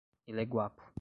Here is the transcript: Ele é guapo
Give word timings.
Ele 0.27 0.41
é 0.41 0.45
guapo 0.45 0.81